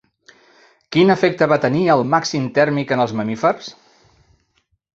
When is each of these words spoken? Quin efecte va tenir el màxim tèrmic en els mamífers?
Quin 0.95 1.13
efecte 1.15 1.49
va 1.51 1.59
tenir 1.67 1.83
el 1.97 2.03
màxim 2.15 2.49
tèrmic 2.57 2.97
en 2.97 3.05
els 3.07 3.17
mamífers? 3.21 3.71